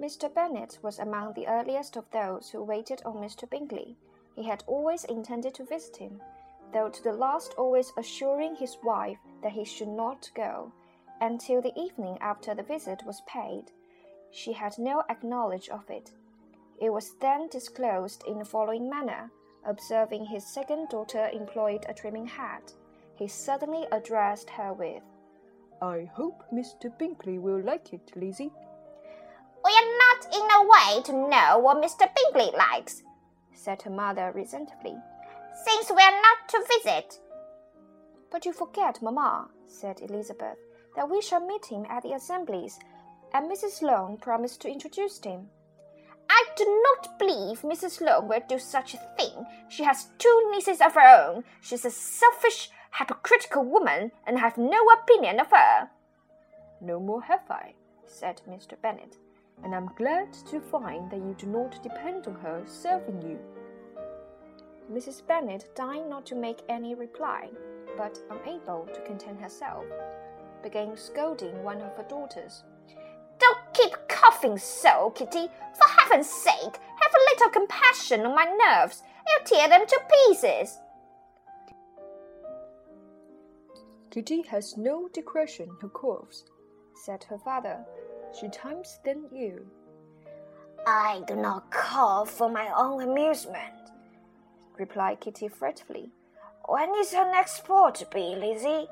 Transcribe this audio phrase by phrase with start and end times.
[0.00, 0.32] Mr.
[0.32, 3.48] Bennet was among the earliest of those who waited on Mr.
[3.48, 3.96] Bingley.
[4.34, 6.20] He had always intended to visit him,
[6.72, 10.72] though to the last always assuring his wife that he should not go,
[11.20, 13.70] until the evening after the visit was paid.
[14.32, 16.10] She had no acknowledge of it.
[16.80, 19.30] It was then disclosed in the following manner.
[19.64, 22.74] Observing his second daughter employed a trimming hat,
[23.14, 25.02] he suddenly addressed her with,
[25.80, 26.96] I hope Mr.
[26.98, 28.52] Bingley will like it, Lizzie.
[29.64, 32.06] We are not in a way to know what Mr.
[32.14, 33.02] Bingley likes,
[33.54, 34.96] said her mother resentfully,
[35.64, 37.18] since we are not to visit.
[38.30, 40.58] But you forget, mamma, said Elizabeth,
[40.96, 42.78] that we shall meet him at the assemblies,
[43.32, 43.80] and Mrs.
[43.80, 45.48] Long promised to introduce him.
[46.28, 48.00] I do not believe Mrs.
[48.00, 49.46] Long will do such a thing.
[49.68, 51.44] She has two nieces of her own.
[51.60, 55.90] She's a selfish, hypocritical woman, and I have no opinion of her.
[56.80, 57.74] No more have I,
[58.06, 58.80] said Mr.
[58.80, 59.16] Bennet,
[59.62, 63.38] and I'm glad to find that you do not depend on her serving you.
[64.92, 65.26] Mrs.
[65.26, 67.48] Bennet deigned not to make any reply,
[67.96, 69.84] but unable to contain herself,
[70.62, 72.64] began scolding one of her daughters.
[73.38, 75.48] Don't keep coughing so, Kitty.
[75.74, 79.02] For heaven's sake, have a little compassion on my nerves.
[79.26, 80.78] You'll tear them to pieces.
[84.10, 86.44] Kitty has no discretion who coughs,
[86.94, 87.84] said her father.
[88.38, 89.64] She times than you.
[90.86, 93.92] I do not cough for my own amusement,
[94.76, 96.10] replied Kitty fretfully.
[96.66, 98.88] When is her next ball to be, Lizzie?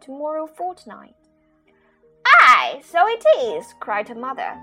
[0.00, 1.16] Tomorrow fortnight.
[2.26, 4.56] Aye, so it is, cried her mother.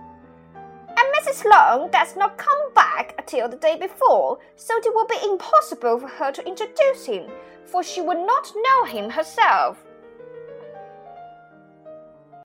[0.55, 1.43] And Mrs.
[1.43, 6.07] Long does not come back till the day before, so it will be impossible for
[6.07, 7.29] her to introduce him,
[7.65, 9.83] for she would not know him herself.